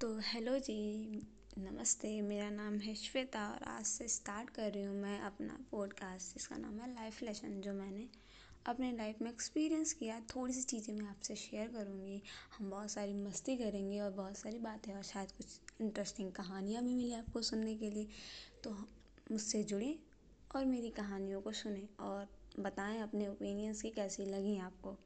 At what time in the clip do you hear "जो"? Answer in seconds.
7.60-7.72